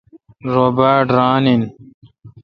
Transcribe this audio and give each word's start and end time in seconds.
رو 0.51 0.65
باڑ 0.77 1.01
ران 1.15 1.43
این۔ 1.49 1.61